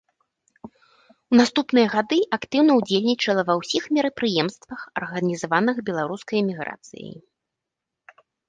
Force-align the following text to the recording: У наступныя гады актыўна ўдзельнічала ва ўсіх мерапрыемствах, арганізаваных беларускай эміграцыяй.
У 1.33 1.37
наступныя 1.41 1.87
гады 1.95 2.17
актыўна 2.37 2.71
ўдзельнічала 2.79 3.41
ва 3.51 3.57
ўсіх 3.61 3.83
мерапрыемствах, 3.99 4.79
арганізаваных 5.03 5.75
беларускай 5.91 6.37
эміграцыяй. 6.45 7.15